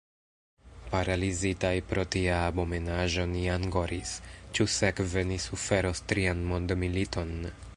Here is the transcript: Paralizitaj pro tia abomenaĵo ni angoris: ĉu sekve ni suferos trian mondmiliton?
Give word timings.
Paralizitaj 0.91 1.73
pro 1.89 2.05
tia 2.15 2.39
abomenaĵo 2.45 3.25
ni 3.33 3.43
angoris: 3.57 4.15
ĉu 4.59 4.67
sekve 4.77 5.25
ni 5.33 5.39
suferos 5.45 6.03
trian 6.13 6.43
mondmiliton? 6.53 7.37